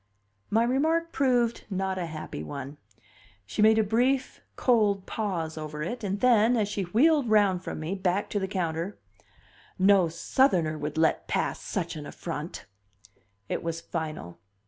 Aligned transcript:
My 0.49 0.63
remark 0.63 1.11
proved 1.11 1.65
not 1.69 1.99
a 1.99 2.07
happy 2.07 2.41
one. 2.43 2.77
She 3.45 3.61
made 3.61 3.77
a 3.77 3.83
brief, 3.83 4.41
cold 4.55 5.05
pause 5.05 5.59
over 5.59 5.83
it, 5.83 6.03
and 6.03 6.21
then, 6.21 6.57
as 6.57 6.67
she 6.67 6.81
wheeled 6.85 7.29
round 7.29 7.63
from 7.63 7.79
me, 7.81 7.93
back 7.93 8.27
to 8.31 8.39
the 8.39 8.47
counter: 8.47 8.97
"No 9.77 10.07
Southerner 10.09 10.75
would 10.75 10.97
let 10.97 11.27
pass 11.27 11.61
such 11.61 11.95
an 11.95 12.07
affront." 12.07 12.65
It 13.47 13.61
was 13.61 13.79
final. 13.79 14.39